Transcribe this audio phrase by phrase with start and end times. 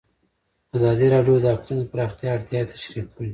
[0.75, 3.29] ازادي راډیو د اقلیم د پراختیا اړتیاوې تشریح کړي.